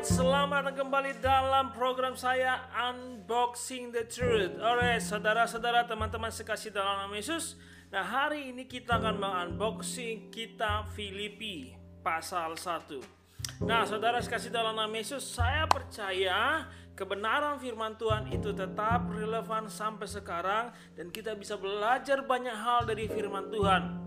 [0.00, 4.56] Alright, selamat kembali dalam program saya Unboxing the Truth.
[4.56, 7.60] Alright, saudara-saudara, teman-teman sekasih dalam nama Yesus.
[7.92, 12.96] Nah, hari ini kita akan mengunboxing kitab Filipi pasal 1.
[13.68, 16.64] Nah, saudara sekasih dalam nama Yesus, saya percaya
[16.96, 23.04] kebenaran firman Tuhan itu tetap relevan sampai sekarang dan kita bisa belajar banyak hal dari
[23.04, 24.00] firman Tuhan.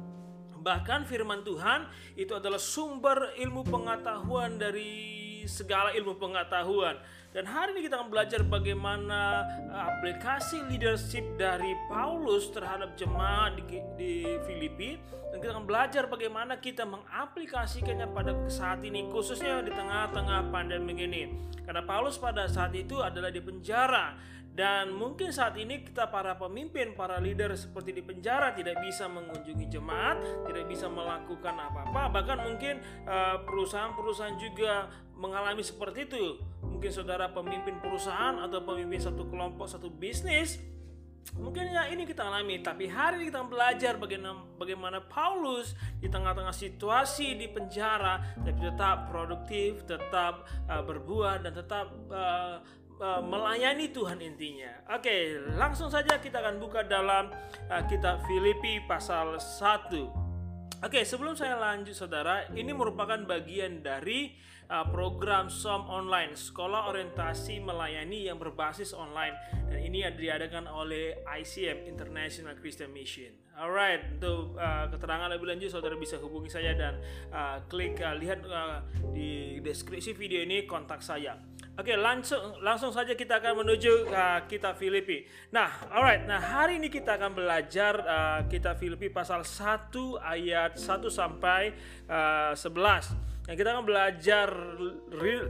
[0.57, 1.85] Bahkan firman Tuhan
[2.17, 6.99] itu adalah sumber ilmu pengetahuan dari segala ilmu pengetahuan.
[7.33, 9.41] Dan hari ini kita akan belajar bagaimana
[9.73, 14.13] uh, aplikasi leadership dari Paulus terhadap jemaat di, di
[14.45, 15.01] Filipi
[15.33, 21.33] dan kita akan belajar bagaimana kita mengaplikasikannya pada saat ini khususnya di tengah-tengah pandemi ini.
[21.65, 24.13] Karena Paulus pada saat itu adalah di penjara
[24.53, 29.65] dan mungkin saat ini kita para pemimpin, para leader seperti di penjara tidak bisa mengunjungi
[29.65, 32.13] jemaat, tidak bisa melakukan apa-apa.
[32.13, 32.77] Bahkan mungkin
[33.09, 36.43] uh, perusahaan-perusahaan juga mengalami seperti itu.
[36.59, 40.59] Mungkin saudara pemimpin perusahaan atau pemimpin satu kelompok, satu bisnis
[41.33, 46.53] Mungkin ya ini kita alami, tapi hari ini kita belajar bagaimana, bagaimana Paulus di tengah-tengah
[46.53, 52.61] situasi di penjara, tapi tetap produktif, tetap uh, berbuah dan tetap uh,
[53.01, 54.93] uh, melayani Tuhan intinya.
[54.93, 57.33] Oke, langsung saja kita akan buka dalam
[57.71, 60.22] uh, kitab Filipi pasal 1.
[60.83, 64.35] Oke, sebelum saya lanjut saudara, ini merupakan bagian dari
[64.67, 69.31] uh, program SOM online, Sekolah Orientasi Melayani yang berbasis online.
[69.71, 73.31] Dan ini diadakan oleh ICM International Christian Mission.
[73.55, 76.99] Alright, untuk uh, keterangan lebih lanjut saudara bisa hubungi saya dan
[77.31, 78.83] uh, klik uh, lihat uh,
[79.15, 81.39] di deskripsi video ini kontak saya.
[81.73, 85.25] Oke, langsung langsung saja kita akan menuju uh, kitab Filipi.
[85.49, 86.21] Nah, alright.
[86.21, 89.89] Nah, hari ini kita akan belajar uh, kitab Filipi pasal 1
[90.21, 91.73] ayat 1 sampai
[92.05, 93.49] uh, 11.
[93.49, 94.53] Nah, kita akan belajar
[95.17, 95.49] real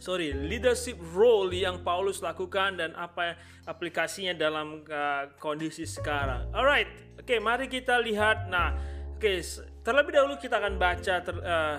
[0.00, 3.36] sorry, leadership role yang Paulus lakukan dan apa
[3.68, 6.56] aplikasinya dalam uh, kondisi sekarang.
[6.56, 7.20] Alright.
[7.20, 8.48] Oke, mari kita lihat.
[8.48, 8.80] Nah,
[9.12, 9.44] oke,
[9.84, 11.76] terlebih dahulu kita akan baca ter, uh,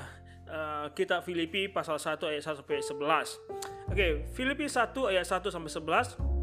[0.49, 2.95] uh, kitab Filipi pasal 1 ayat 1 sampai 11.
[2.95, 6.35] Oke, okay, Filipi 1 ayat 1 sampai 11.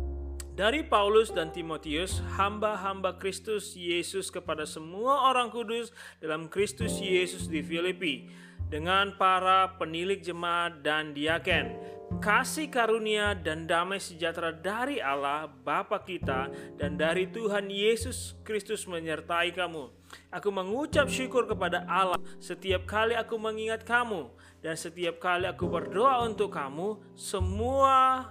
[0.53, 7.65] Dari Paulus dan Timotius, hamba-hamba Kristus Yesus kepada semua orang kudus dalam Kristus Yesus di
[7.65, 8.29] Filipi,
[8.73, 11.77] dengan para penilik jemaat dan diaken.
[12.25, 16.49] Kasih karunia dan damai sejahtera dari Allah Bapa kita
[16.81, 19.93] dan dari Tuhan Yesus Kristus menyertai kamu.
[20.33, 24.33] Aku mengucap syukur kepada Allah setiap kali aku mengingat kamu
[24.65, 28.29] dan setiap kali aku berdoa untuk kamu, semua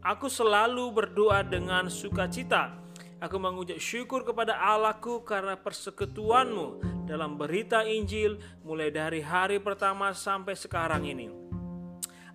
[0.00, 2.80] aku selalu berdoa dengan sukacita.
[3.22, 10.56] Aku mengucap syukur kepada Allahku karena persekutuanmu dalam berita Injil mulai dari hari pertama sampai
[10.56, 11.28] sekarang ini.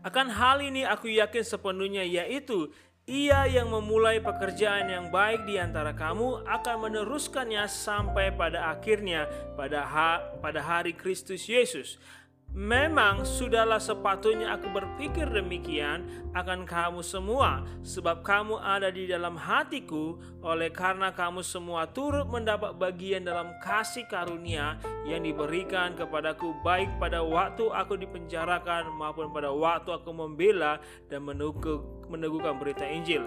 [0.05, 2.69] Akan hal ini aku yakin sepenuhnya yaitu
[3.09, 9.25] ia yang memulai pekerjaan yang baik di antara kamu akan meneruskannya sampai pada akhirnya
[9.57, 9.81] pada
[10.37, 11.97] pada hari Kristus Yesus.
[12.55, 20.17] Memang sudahlah sepatutnya aku berpikir demikian akan kamu semua, sebab kamu ada di dalam hatiku,
[20.41, 27.21] oleh karena kamu semua turut mendapat bagian dalam kasih karunia yang diberikan kepadaku, baik pada
[27.21, 30.81] waktu aku dipenjarakan maupun pada waktu aku membela
[31.11, 33.21] dan meneguhkan berita Injil.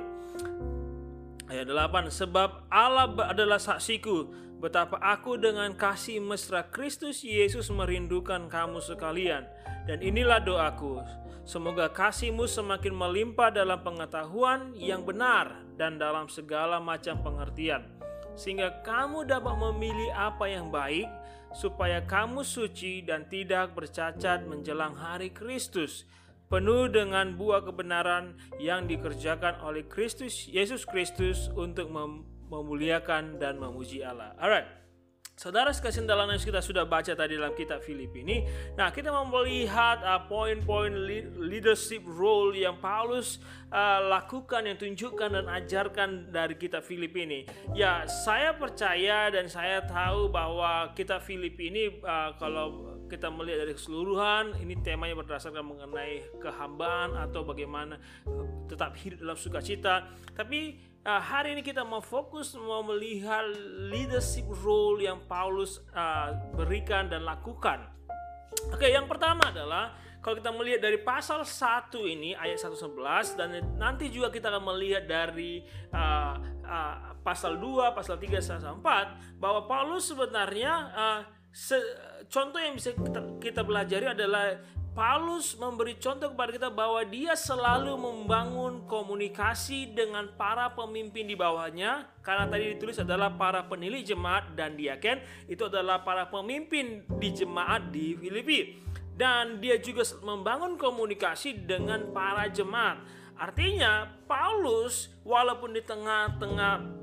[1.50, 4.30] Ayat 8 Sebab Allah adalah saksiku
[4.60, 9.48] betapa aku dengan kasih mesra Kristus Yesus merindukan kamu sekalian.
[9.88, 11.00] Dan inilah doaku,
[11.48, 17.88] semoga kasihmu semakin melimpah dalam pengetahuan yang benar dan dalam segala macam pengertian,
[18.36, 21.08] sehingga kamu dapat memilih apa yang baik,
[21.56, 26.04] supaya kamu suci dan tidak bercacat menjelang hari Kristus,
[26.52, 34.02] penuh dengan buah kebenaran yang dikerjakan oleh Kristus Yesus Kristus untuk mem memuliakan dan memuji
[34.02, 34.34] Allah.
[34.36, 34.80] Alright.
[35.40, 38.44] Saudara sekasih dalam yang kita sudah baca tadi dalam kitab Filipi ini.
[38.76, 40.92] Nah, kita mau melihat uh, poin-poin
[41.40, 43.40] leadership role yang Paulus
[43.72, 47.40] uh, lakukan, yang tunjukkan dan ajarkan dari kitab Filipi ini.
[47.72, 53.72] Ya, saya percaya dan saya tahu bahwa kitab Filipi ini uh, kalau kita melihat dari
[53.72, 57.96] keseluruhan, ini temanya berdasarkan mengenai kehambaan atau bagaimana
[58.68, 60.04] tetap hidup dalam sukacita.
[60.36, 63.48] Tapi Uh, hari ini kita mau fokus mau melihat
[63.88, 67.88] leadership role yang Paulus uh, berikan dan lakukan.
[68.68, 73.48] Oke, yang pertama adalah kalau kita melihat dari pasal 1 ini ayat 111 dan
[73.80, 76.36] nanti juga kita akan melihat dari uh,
[76.68, 81.80] uh, pasal 2, pasal 3 sampai 4 bahwa Paulus sebenarnya uh, se
[82.28, 84.52] contoh yang bisa kita, kita pelajari adalah
[84.90, 92.10] Paulus memberi contoh kepada kita bahwa dia selalu membangun komunikasi dengan para pemimpin di bawahnya.
[92.26, 97.94] Karena tadi ditulis adalah para penilik jemaat dan diaken itu adalah para pemimpin di jemaat
[97.94, 98.82] di Filipi.
[99.14, 102.98] Dan dia juga membangun komunikasi dengan para jemaat.
[103.38, 106.99] Artinya Paulus walaupun di tengah-tengah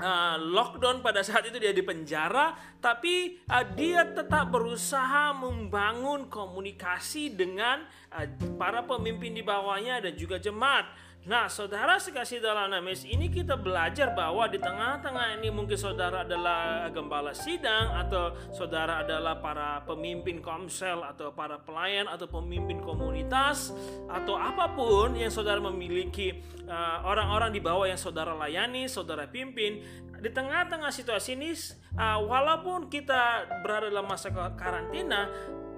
[0.00, 7.36] uh, lockdown pada saat itu dia di penjara, tapi uh, dia tetap berusaha membangun komunikasi
[7.36, 8.26] dengan uh,
[8.56, 10.88] para pemimpin di bawahnya dan juga jemaat.
[11.20, 16.24] Nah, saudara sekasih dalam nama Yesus, ini kita belajar bahwa di tengah-tengah ini mungkin saudara
[16.24, 23.68] adalah gembala sidang atau saudara adalah para pemimpin komsel atau para pelayan atau pemimpin komunitas
[24.08, 29.84] atau apa pun yang saudara memiliki uh, orang-orang di bawah yang saudara layani, saudara pimpin.
[30.24, 31.52] Di tengah-tengah situasi ini,
[32.00, 35.28] uh, walaupun kita berada dalam masa karantina,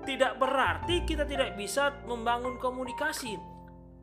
[0.06, 3.51] tidak berarti kita tidak bisa membangun komunikasi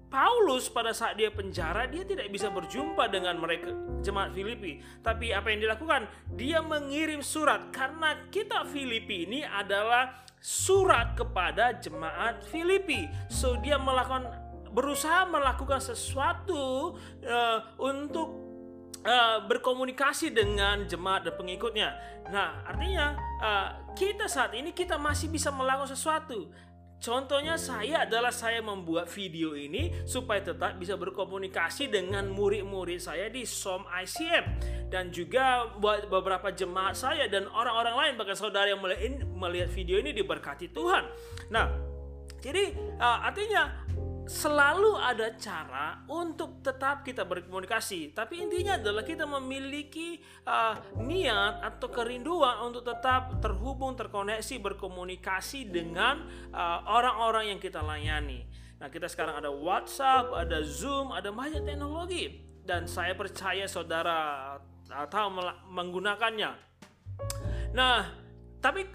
[0.09, 3.69] Paulus pada saat dia penjara dia tidak bisa berjumpa dengan mereka
[4.01, 4.81] jemaat Filipi.
[5.05, 6.09] Tapi apa yang dilakukan?
[6.33, 13.05] Dia mengirim surat karena kita Filipi ini adalah surat kepada jemaat Filipi.
[13.29, 18.49] So dia melakukan berusaha melakukan sesuatu uh, untuk
[19.05, 21.89] uh, berkomunikasi dengan jemaat dan pengikutnya.
[22.29, 26.49] Nah, artinya uh, kita saat ini kita masih bisa melakukan sesuatu
[26.99, 33.47] Contohnya saya adalah saya membuat video ini supaya tetap bisa berkomunikasi dengan murid-murid saya di
[33.47, 34.45] SOM ICM
[34.91, 38.83] dan juga buat beberapa jemaat saya dan orang-orang lain bahkan saudara yang
[39.31, 41.07] melihat video ini diberkati Tuhan.
[41.47, 41.71] Nah,
[42.43, 43.87] jadi uh, artinya
[44.29, 48.13] selalu ada cara untuk tetap kita berkomunikasi.
[48.13, 56.29] Tapi intinya adalah kita memiliki uh, niat atau kerinduan untuk tetap terhubung, terkoneksi, berkomunikasi dengan
[56.53, 58.45] uh, orang-orang uh, yang kita layani.
[58.77, 64.61] Nah, kita sekarang ada WhatsApp, ada Zoom, ada banyak teknologi dan saya percaya saudara
[64.93, 65.41] uh, tahu
[65.73, 66.53] menggunakannya.
[67.73, 68.13] Nah,
[68.61, 68.85] tapi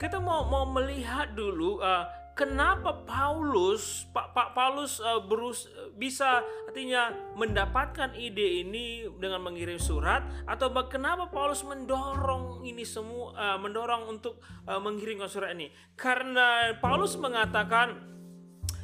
[0.00, 2.08] kita mau mau melihat dulu uh,
[2.38, 5.66] kenapa Paulus Pak Pak Paulus uh, berus
[5.98, 13.58] bisa artinya mendapatkan ide ini dengan mengirim surat atau kenapa Paulus mendorong ini semua uh,
[13.58, 14.38] mendorong untuk
[14.70, 18.14] uh, mengirimkan surat ini karena Paulus mengatakan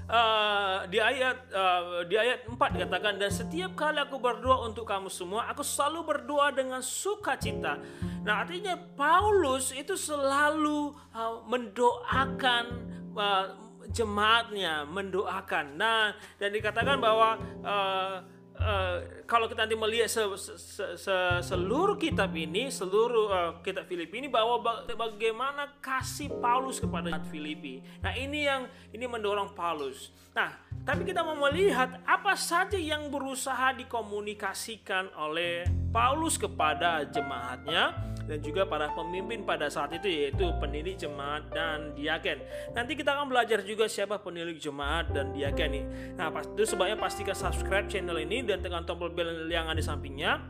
[0.05, 5.09] Uh, di ayat uh, di ayat 4 dikatakan dan setiap kali aku berdoa untuk kamu
[5.09, 7.81] semua aku selalu berdoa dengan sukacita.
[8.21, 13.45] Nah, artinya Paulus itu selalu uh, mendoakan uh,
[13.91, 15.79] jemaatnya mendoakan.
[15.79, 18.17] Nah, dan dikatakan bahwa uh,
[18.59, 18.97] uh,
[19.29, 24.29] kalau kita nanti melihat se, se, se, seluruh kitab ini, seluruh uh, kitab Filipi ini
[24.31, 24.63] bahwa
[24.95, 27.83] bagaimana kasih Paulus kepada Filipi.
[28.01, 30.11] Nah, ini yang ini mendorong Paulus.
[30.35, 30.51] Nah,
[30.83, 37.95] tapi kita mau melihat apa saja yang berusaha dikomunikasikan oleh Paulus kepada jemaatnya
[38.25, 42.41] dan juga para pemimpin pada saat itu yaitu pendiri jemaat dan diaken.
[42.73, 45.85] Nanti kita akan belajar juga siapa penilik jemaat dan diaken nih.
[46.17, 50.41] Nah, itu sebabnya pastikan subscribe channel ini dan tekan tombol bel yang ada di sampingnya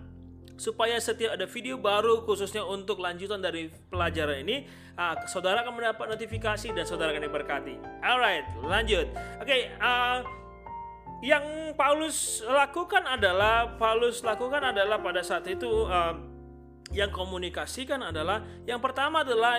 [0.54, 6.06] supaya setiap ada video baru khususnya untuk lanjutan dari pelajaran ini uh, saudara akan mendapat
[6.06, 7.74] notifikasi dan saudara akan diberkati.
[8.02, 9.10] Alright lanjut.
[9.42, 10.22] Oke okay, uh,
[11.24, 16.14] yang Paulus lakukan adalah Paulus lakukan adalah pada saat itu uh,
[16.94, 19.58] yang komunikasikan adalah yang pertama adalah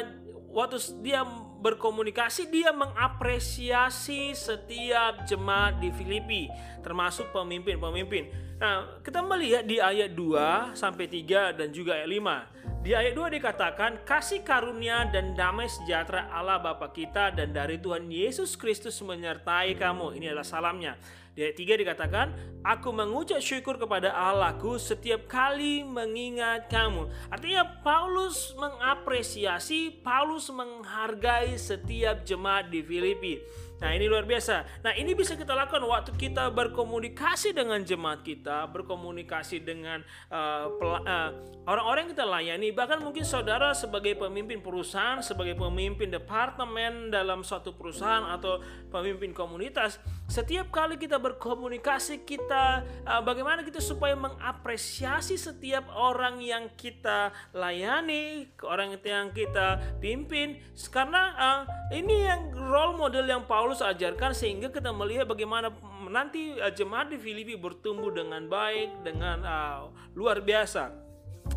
[0.56, 1.26] waktu dia
[1.66, 6.46] berkomunikasi dia mengapresiasi setiap jemaat di Filipi
[6.86, 8.30] termasuk pemimpin-pemimpin.
[8.62, 12.75] Nah, kita melihat di ayat 2 sampai 3 dan juga ayat 5.
[12.86, 18.06] Di ayat 2 dikatakan kasih karunia dan damai sejahtera Allah Bapa kita dan dari Tuhan
[18.14, 20.14] Yesus Kristus menyertai kamu.
[20.14, 20.94] Ini adalah salamnya.
[21.34, 22.28] Di ayat 3 dikatakan,
[22.62, 27.10] Aku mengucap syukur kepada Allahku setiap kali mengingat kamu.
[27.34, 33.42] Artinya Paulus mengapresiasi, Paulus menghargai setiap jemaat di Filipi.
[33.82, 34.84] Nah ini luar biasa.
[34.84, 40.00] Nah ini bisa kita lakukan waktu kita berkomunikasi dengan jemaat kita, berkomunikasi dengan
[40.32, 41.30] uh, uh,
[41.68, 42.70] orang-orang yang kita layani.
[42.72, 50.00] Bahkan mungkin saudara sebagai pemimpin perusahaan, sebagai pemimpin departemen dalam suatu perusahaan atau pemimpin komunitas,
[50.32, 58.48] setiap kali kita berkomunikasi kita uh, bagaimana kita supaya mengapresiasi setiap orang yang kita layani,
[58.64, 60.64] orang yang kita pimpin.
[60.88, 65.74] Karena uh, ini yang role model yang Paulus Paulus ajarkan sehingga kita melihat bagaimana
[66.06, 70.94] nanti uh, jemaat di Filipi bertumbuh dengan baik, dengan uh, luar biasa.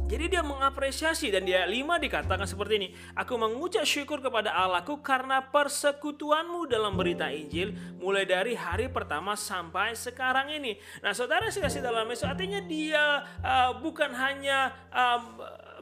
[0.09, 2.89] Jadi dia mengapresiasi dan dia lima dikatakan seperti ini.
[3.13, 9.93] Aku mengucap syukur kepada Allahku karena persekutuanmu dalam berita Injil mulai dari hari pertama sampai
[9.93, 10.81] sekarang ini.
[11.05, 15.21] Nah saudara kasih dalam Yesus artinya dia uh, bukan hanya uh,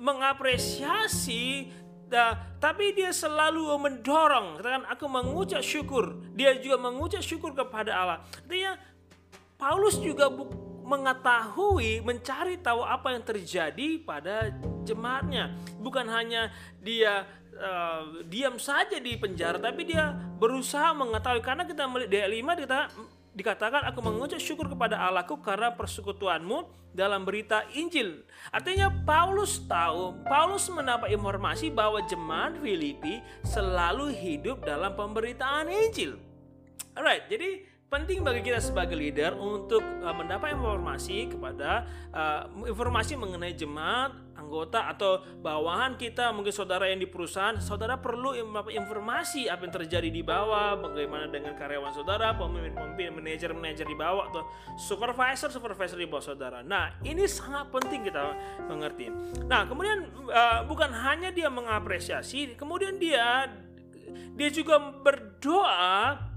[0.02, 1.70] mengapresiasi
[2.06, 6.22] Da, tapi dia selalu mendorong, katakan aku mengucap syukur.
[6.38, 8.18] Dia juga mengucap syukur kepada Allah.
[8.46, 8.78] Artinya
[9.58, 10.30] Paulus juga
[10.86, 14.54] mengetahui, mencari tahu apa yang terjadi pada
[14.86, 15.58] jemaatnya.
[15.82, 17.26] Bukan hanya dia
[17.58, 21.42] uh, diam saja di penjara, tapi dia berusaha mengetahui.
[21.42, 22.78] Karena kita melihat di ayat 5 kita
[23.36, 28.24] dikatakan aku mengucap syukur kepada Allahku karena persekutuanmu dalam berita Injil.
[28.48, 36.16] Artinya Paulus tahu, Paulus mendapat informasi bahwa jemaat Filipi selalu hidup dalam pemberitaan Injil.
[36.96, 43.56] Alright, jadi penting bagi kita sebagai leader untuk uh, mendapat informasi kepada uh, informasi mengenai
[43.56, 48.36] jemaat, anggota atau bawahan kita, mungkin saudara yang di perusahaan, saudara perlu
[48.68, 54.44] informasi apa yang terjadi di bawah, bagaimana dengan karyawan saudara, pemimpin-pemimpin, manajer-manajer di bawah atau
[54.76, 56.60] supervisor-supervisor di bawah saudara.
[56.60, 58.36] Nah, ini sangat penting kita
[58.68, 59.08] mengerti.
[59.48, 63.48] Nah, kemudian uh, bukan hanya dia mengapresiasi, kemudian dia
[64.36, 66.35] dia juga berdoa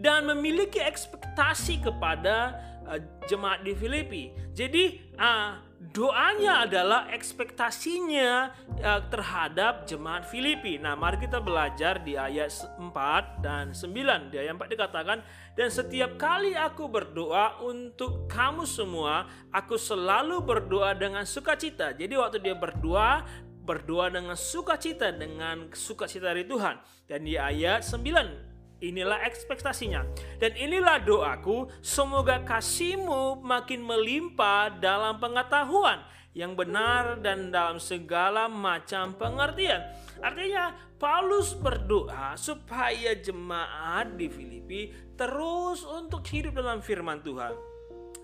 [0.00, 2.56] dan memiliki ekspektasi kepada
[2.88, 4.32] uh, jemaat di Filipi.
[4.56, 5.60] Jadi uh,
[5.92, 10.80] doanya adalah ekspektasinya uh, terhadap jemaat Filipi.
[10.80, 12.48] Nah, mari kita belajar di ayat
[12.80, 14.32] 4 dan 9.
[14.32, 15.18] Di ayat 4 dikatakan,
[15.52, 22.40] "Dan setiap kali aku berdoa untuk kamu semua, aku selalu berdoa dengan sukacita." Jadi waktu
[22.40, 23.24] dia berdoa,
[23.60, 26.80] berdoa dengan sukacita dengan sukacita dari Tuhan.
[27.04, 28.49] Dan di ayat 9
[28.80, 30.08] Inilah ekspektasinya.
[30.40, 36.00] Dan inilah doaku, semoga kasihmu makin melimpah dalam pengetahuan
[36.32, 39.82] yang benar dan dalam segala macam pengertian.
[40.22, 47.52] Artinya Paulus berdoa supaya jemaat di Filipi terus untuk hidup dalam firman Tuhan.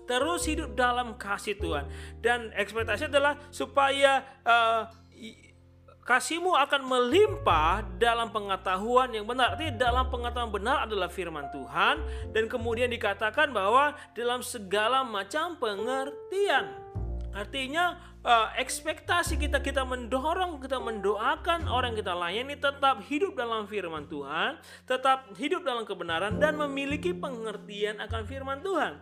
[0.07, 1.85] Terus hidup dalam kasih Tuhan.
[2.23, 4.87] Dan ekspektasi adalah supaya uh,
[6.07, 9.59] kasihmu akan melimpah dalam pengetahuan yang benar.
[9.59, 11.99] Artinya dalam pengetahuan benar adalah firman Tuhan
[12.31, 16.87] dan kemudian dikatakan bahwa dalam segala macam pengertian.
[17.35, 24.07] Artinya uh, ekspektasi kita kita mendorong kita mendoakan orang kita layani tetap hidup dalam firman
[24.07, 28.97] Tuhan, tetap hidup dalam kebenaran dan memiliki pengertian akan firman Tuhan.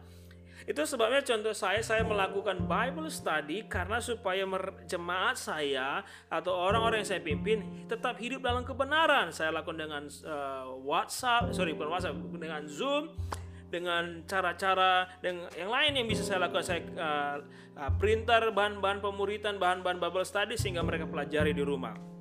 [0.65, 4.41] Itu sebabnya contoh saya saya melakukan Bible study karena supaya
[4.89, 9.29] jemaat saya atau orang-orang yang saya pimpin tetap hidup dalam kebenaran.
[9.29, 13.13] Saya lakukan dengan uh, WhatsApp, sorry bukan WhatsApp, dengan Zoom,
[13.69, 17.38] dengan cara-cara yang lain yang bisa saya lakukan saya uh,
[17.77, 22.14] uh, printer bahan-bahan pemuritan, bahan-bahan Bible study sehingga mereka pelajari di rumah.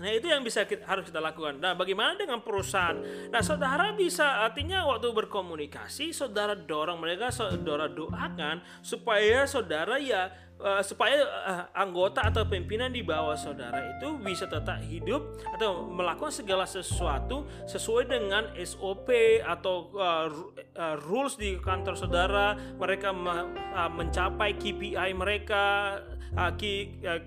[0.00, 1.58] Nah itu yang bisa kita, harus kita lakukan.
[1.62, 2.98] Nah bagaimana dengan perusahaan?
[3.30, 10.82] Nah saudara bisa artinya waktu berkomunikasi saudara dorong mereka, saudara doakan supaya saudara ya uh,
[10.82, 16.66] supaya uh, anggota atau pimpinan di bawah saudara itu bisa tetap hidup atau melakukan segala
[16.68, 19.10] sesuatu sesuai dengan SOP
[19.42, 20.28] atau uh,
[20.74, 22.58] uh, rules di kantor saudara.
[22.78, 25.98] Mereka uh, mencapai KPI mereka,
[26.34, 27.20] uh, ki, uh,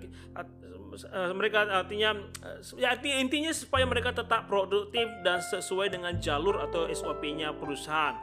[0.93, 6.63] uh, mereka artinya uh, ya artinya intinya supaya mereka tetap produktif dan sesuai dengan jalur
[6.63, 8.15] atau SOP-nya perusahaan.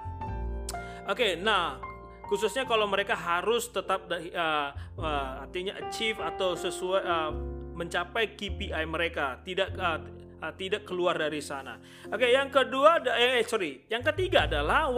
[1.04, 1.76] Oke, okay, nah
[2.24, 7.30] khususnya kalau mereka harus tetap uh, uh, artinya achieve atau sesuai uh,
[7.74, 10.00] mencapai KPI mereka, tidak uh,
[10.44, 11.80] uh, tidak keluar dari sana.
[12.12, 14.92] Oke, yang kedua eh, eh sorry, yang ketiga adalah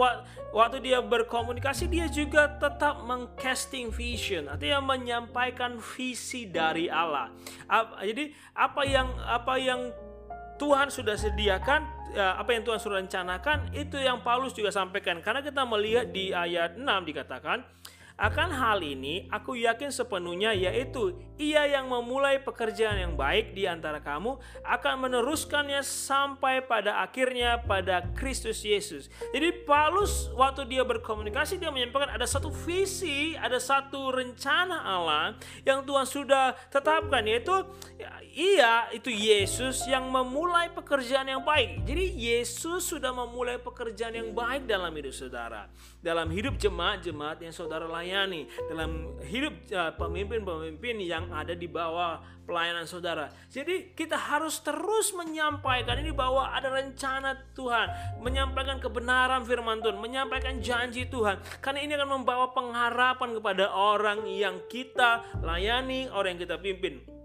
[0.51, 7.31] waktu dia berkomunikasi dia juga tetap mengcasting vision, artinya menyampaikan visi dari Allah.
[8.03, 9.81] Jadi apa yang apa yang
[10.57, 11.81] Tuhan sudah sediakan
[12.17, 16.33] ya, apa yang Tuhan sudah rencanakan itu yang Paulus juga sampaikan karena kita melihat di
[16.33, 17.61] ayat 6 dikatakan
[18.17, 24.01] akan hal ini aku yakin sepenuhnya yaitu ia yang memulai pekerjaan yang baik di antara
[24.01, 29.07] kamu akan meneruskannya sampai pada akhirnya pada Kristus Yesus.
[29.31, 35.85] Jadi Paulus waktu dia berkomunikasi dia menyampaikan ada satu visi, ada satu rencana Allah yang
[35.85, 37.53] Tuhan sudah tetapkan yaitu
[38.33, 41.85] ia itu Yesus yang memulai pekerjaan yang baik.
[41.85, 45.69] Jadi Yesus sudah memulai pekerjaan yang baik dalam hidup saudara,
[46.01, 49.53] dalam hidup jemaat-jemaat yang saudara layani, dalam hidup
[50.01, 53.27] pemimpin-pemimpin yang yang ada di bawah pelayanan saudara.
[53.51, 57.91] Jadi kita harus terus menyampaikan ini bahwa ada rencana Tuhan,
[58.23, 61.43] menyampaikan kebenaran firman Tuhan, menyampaikan janji Tuhan.
[61.59, 67.16] Karena ini akan membawa pengharapan kepada orang yang kita layani, orang yang kita pimpin.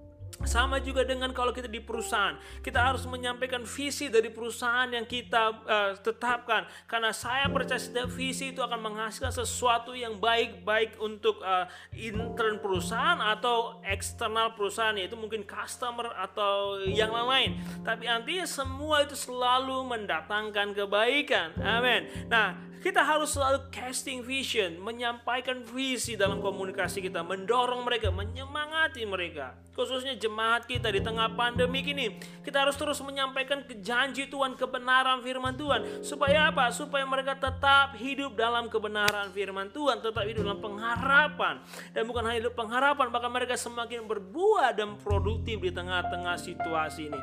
[0.42, 2.34] Sama juga dengan kalau kita di perusahaan,
[2.64, 6.64] kita harus menyampaikan visi dari perusahaan yang kita uh, tetapkan.
[6.88, 12.58] Karena saya percaya setiap visi itu akan menghasilkan sesuatu yang baik baik untuk uh, intern
[12.58, 17.60] perusahaan atau eksternal perusahaan yaitu mungkin customer atau yang lain-lain.
[17.84, 21.54] Tapi artinya semua itu selalu mendatangkan kebaikan.
[21.60, 22.08] Amin.
[22.26, 29.54] Nah, kita harus selalu casting vision, menyampaikan visi dalam komunikasi kita, mendorong mereka, menyemangati mereka.
[29.72, 32.12] Khususnya jemaat kita di tengah pandemi ini,
[32.44, 36.04] kita harus terus menyampaikan janji Tuhan, kebenaran firman Tuhan.
[36.04, 36.68] Supaya apa?
[36.68, 41.64] Supaya mereka tetap hidup dalam kebenaran firman Tuhan, tetap hidup dalam pengharapan.
[41.96, 47.20] Dan bukan hanya hidup pengharapan, bahkan mereka semakin berbuah dan produktif di tengah-tengah situasi ini.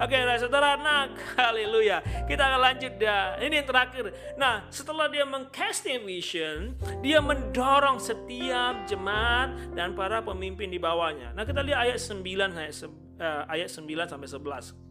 [0.00, 1.04] Oke, saudara, nah,
[1.50, 2.00] haleluya.
[2.24, 3.36] Kita akan lanjut ya.
[3.44, 4.04] Ini yang terakhir.
[4.40, 11.32] Nah, setelah setelah dia mengcasting vision, dia mendorong setiap jemaat dan para pemimpin di bawahnya.
[11.32, 12.20] Nah, kita lihat ayat 9
[13.48, 14.89] ayat 9 eh, sampai 11.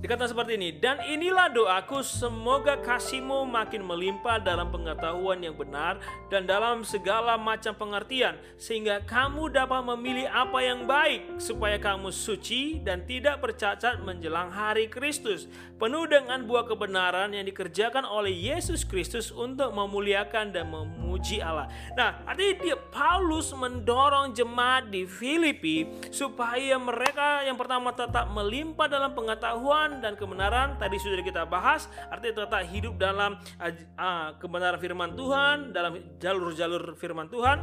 [0.00, 6.00] Dikatakan seperti ini, dan inilah doaku semoga kasihmu makin melimpah dalam pengetahuan yang benar
[6.32, 12.80] dan dalam segala macam pengertian sehingga kamu dapat memilih apa yang baik supaya kamu suci
[12.80, 15.44] dan tidak bercacat menjelang hari Kristus
[15.76, 21.68] penuh dengan buah kebenaran yang dikerjakan oleh Yesus Kristus untuk memuliakan dan memuji Allah.
[21.92, 29.12] Nah, artinya dia Paulus mendorong jemaat di Filipi supaya mereka yang pertama tetap melimpah dalam
[29.12, 35.74] pengetahuan dan kebenaran tadi sudah kita bahas artinya tetap hidup dalam uh, kebenaran firman Tuhan
[35.74, 37.58] dalam jalur-jalur firman Tuhan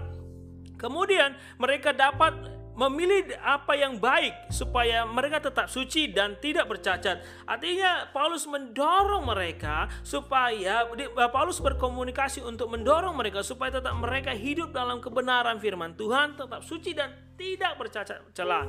[0.76, 7.26] kemudian mereka dapat memilih apa yang baik supaya mereka tetap suci dan tidak bercacat.
[7.50, 10.86] Artinya Paulus mendorong mereka supaya
[11.34, 16.94] Paulus berkomunikasi untuk mendorong mereka supaya tetap mereka hidup dalam kebenaran firman Tuhan, tetap suci
[16.94, 18.66] dan tidak bercacat celah.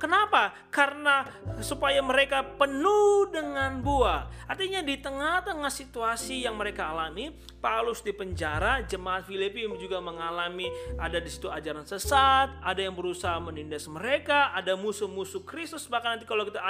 [0.00, 0.56] Kenapa?
[0.72, 1.28] Karena
[1.60, 4.48] supaya mereka penuh dengan buah.
[4.48, 11.20] Artinya di tengah-tengah situasi yang mereka alami, Paulus di penjara, jemaat Filipi juga mengalami ada
[11.20, 16.48] di situ ajaran sesat, ada yang berusaha menindas mereka, ada musuh-musuh Kristus bahkan nanti kalau
[16.48, 16.60] kita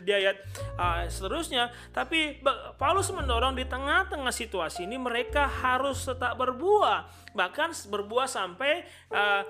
[0.00, 0.40] di ayat
[0.80, 2.40] uh, seterusnya, tapi
[2.80, 9.44] Paulus mendorong di tengah-tengah situasi ini mereka harus tetap berbuah, bahkan berbuah sampai uh,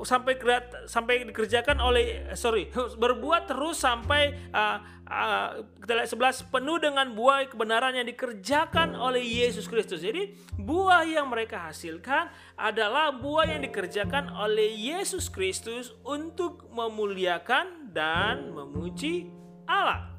[0.00, 0.40] sampai
[0.88, 5.48] sampai dikerjakan oleh sorry berbuat terus sampai uh, uh,
[5.84, 10.00] kita lihat 11 penuh dengan buah kebenaran yang dikerjakan oleh Yesus Kristus.
[10.00, 18.50] Jadi buah yang mereka hasilkan adalah buah yang dikerjakan oleh Yesus Kristus untuk memuliakan dan
[18.50, 19.28] memuji
[19.68, 20.12] Allah.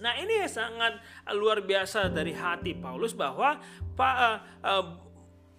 [0.00, 0.96] Nah ini sangat
[1.36, 3.60] luar biasa dari hati Paulus bahwa
[4.00, 5.09] uh,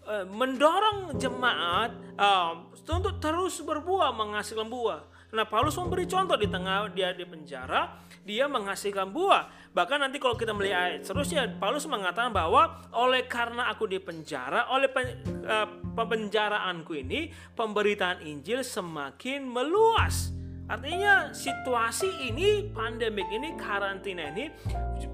[0.06, 5.02] uh, mendorong jemaat uh, untuk terus berbuah menghasilkan buah.
[5.32, 9.72] Nah Paulus memberi contoh di tengah dia di penjara, dia menghasilkan buah.
[9.72, 14.68] Bahkan nanti kalau kita melihat ayat seterusnya, Paulus mengatakan bahwa oleh karena aku di penjara,
[14.68, 20.41] oleh pen, uh, pembenjaraanku ini, pemberitaan Injil semakin meluas.
[20.72, 24.48] Artinya situasi ini, pandemik ini, karantina ini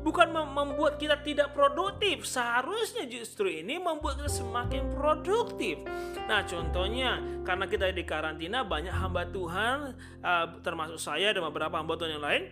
[0.05, 2.29] bukan membuat kita tidak produktif.
[2.29, 5.81] Seharusnya justru ini membuat kita semakin produktif.
[6.29, 11.97] Nah contohnya karena kita di karantina banyak hamba Tuhan uh, termasuk saya dan beberapa hamba
[11.97, 12.43] Tuhan yang lain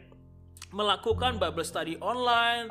[0.76, 2.68] melakukan Bible study online,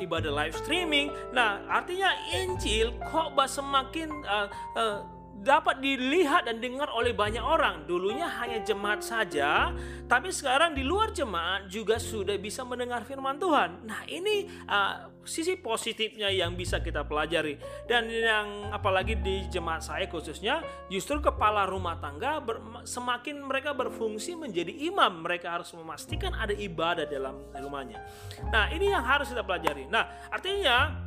[0.00, 1.12] ibadah live streaming.
[1.36, 4.48] Nah, artinya Injil kok semakin uh,
[4.80, 5.04] uh,
[5.40, 7.84] dapat dilihat dan dengar oleh banyak orang.
[7.84, 9.74] Dulunya hanya jemaat saja,
[10.06, 13.84] tapi sekarang di luar jemaat juga sudah bisa mendengar firman Tuhan.
[13.84, 17.60] Nah, ini uh, sisi positifnya yang bisa kita pelajari.
[17.84, 24.36] Dan yang apalagi di jemaat saya khususnya, justru kepala rumah tangga ber, semakin mereka berfungsi
[24.36, 28.00] menjadi imam, mereka harus memastikan ada ibadah dalam rumahnya.
[28.48, 29.88] Nah, ini yang harus kita pelajari.
[29.88, 31.04] Nah, artinya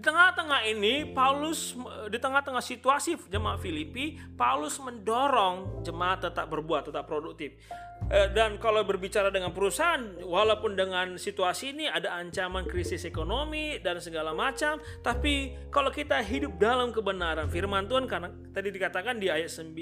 [0.00, 1.76] tengah-tengah ini Paulus
[2.08, 7.54] di tengah-tengah situasi jemaat Filipi, Paulus mendorong jemaat tetap berbuat, tetap produktif.
[8.08, 14.00] Eh, dan kalau berbicara dengan perusahaan, walaupun dengan situasi ini ada ancaman krisis ekonomi dan
[14.00, 19.52] segala macam, tapi kalau kita hidup dalam kebenaran firman Tuhan karena tadi dikatakan di ayat
[19.52, 19.76] 9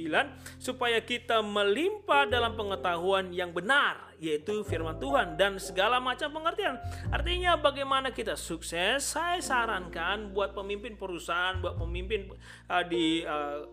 [0.61, 6.79] supaya kita melimpah dalam pengetahuan yang benar yaitu firman Tuhan dan segala macam pengertian.
[7.11, 9.03] Artinya bagaimana kita sukses?
[9.03, 12.31] Saya sarankan buat pemimpin perusahaan, buat pemimpin
[12.69, 13.23] uh, di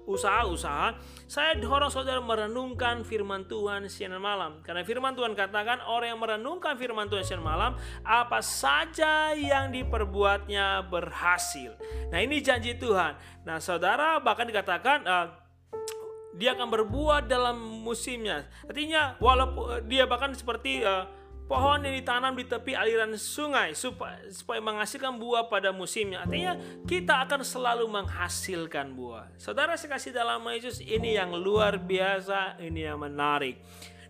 [0.05, 4.61] usaha-usaha, saya dorong saudara merenungkan firman Tuhan siang malam.
[4.61, 10.85] Karena firman Tuhan katakan orang yang merenungkan firman Tuhan siang malam, apa saja yang diperbuatnya
[10.87, 11.73] berhasil.
[12.13, 13.17] Nah ini janji Tuhan.
[13.43, 15.27] Nah saudara bahkan dikatakan uh,
[16.35, 18.47] dia akan berbuah dalam musimnya.
[18.67, 21.07] Artinya walaupun dia bahkan seperti uh,
[21.45, 26.25] pohon yang ditanam di tepi aliran sungai supaya, supaya menghasilkan buah pada musimnya.
[26.25, 29.31] Artinya kita akan selalu menghasilkan buah.
[29.39, 33.61] Saudara saya kasih dalam Yesus ini yang luar biasa, ini yang menarik.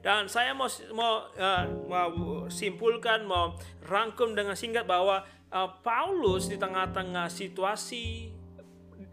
[0.01, 2.09] Dan saya mau mau, uh, mau
[2.49, 8.29] simpulkan, mau rangkum dengan singkat bahwa uh, Paulus di tengah-tengah situasi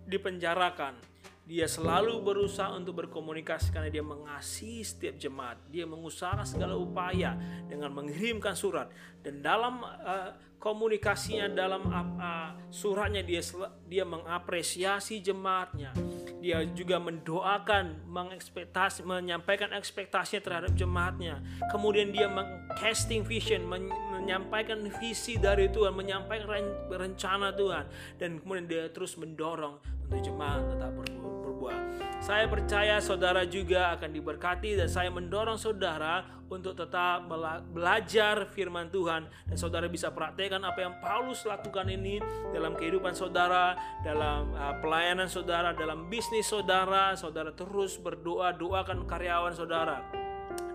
[0.04, 1.11] dipenjarakan
[1.42, 5.58] dia selalu berusaha untuk berkomunikasi karena dia mengasihi setiap jemaat.
[5.66, 7.34] Dia mengusahakan segala upaya
[7.66, 8.86] dengan mengirimkan surat
[9.26, 13.42] dan dalam uh, komunikasinya dalam uh, suratnya dia
[13.90, 15.90] dia mengapresiasi jemaatnya.
[16.38, 21.42] Dia juga mendoakan, mengekspektasi, menyampaikan ekspektasinya terhadap jemaatnya.
[21.70, 23.66] Kemudian dia mengcasting vision,
[24.22, 27.84] menyampaikan visi dari Tuhan, menyampaikan rencana Tuhan
[28.22, 31.80] dan kemudian dia terus mendorong untuk jemaat tetap berbuat.
[32.22, 37.26] Saya percaya saudara juga akan diberkati dan saya mendorong saudara untuk tetap
[37.74, 42.22] belajar firman Tuhan dan saudara bisa praktekkan apa yang Paulus lakukan ini
[42.54, 43.74] dalam kehidupan saudara,
[44.06, 47.18] dalam uh, pelayanan saudara, dalam bisnis saudara.
[47.18, 50.21] Saudara terus berdoa, doakan karyawan saudara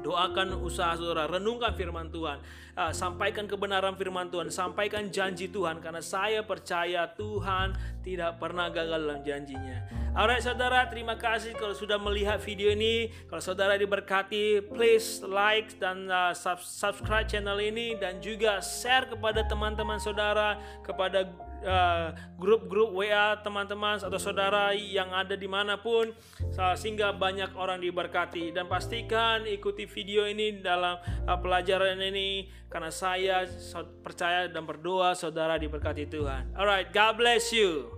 [0.08, 2.40] Doakan usaha saudara, renungkan firman Tuhan,
[2.80, 7.76] uh, sampaikan kebenaran firman Tuhan, sampaikan janji Tuhan karena saya percaya Tuhan
[8.08, 9.84] tidak pernah gagal dalam janjinya.
[10.16, 13.12] Alright saudara, terima kasih kalau sudah melihat video ini.
[13.28, 16.32] Kalau saudara diberkati, please like dan uh,
[16.64, 20.56] subscribe channel ini dan juga share kepada teman-teman saudara,
[20.88, 26.14] kepada Uh, grup-grup uh, WA teman-teman atau saudara yang ada di mana pun
[26.78, 33.50] sehingga banyak orang diberkati dan pastikan ikuti video ini dalam uh, pelajaran ini karena saya
[34.06, 36.54] percaya dan berdoa saudara diberkati Tuhan.
[36.54, 37.97] Alright, God bless you.